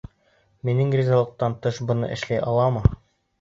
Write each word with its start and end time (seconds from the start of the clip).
Минең 0.69 0.93
ризалыҡтан 0.99 1.57
тыш 1.67 1.77
быны 1.91 2.11
эшләй 2.17 2.41
аламы? 2.47 2.85